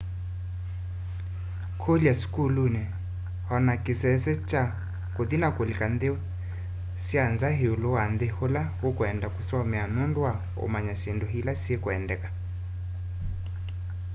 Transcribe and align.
kũlya 1.81 2.13
sukuluni 2.21 2.83
o 3.53 3.55
na 3.65 3.73
kĩsese 3.85 4.31
kya 4.49 4.63
kũthi 5.15 5.35
na 5.41 5.49
kũlika 5.57 5.85
nthĩ 5.93 6.09
sya 7.05 7.23
nza 7.33 7.49
ĩũlũ 7.65 7.89
wa 7.97 8.03
nthĩ 8.13 8.27
ĩla 8.45 8.63
ũkwenda 8.87 9.27
kũsomea 9.35 9.85
nũndũ 9.93 10.19
wa 10.27 10.33
ũmanya 10.63 10.93
syĩndũ 11.01 11.27
ila 11.39 11.53
sikwendekana 11.63 12.29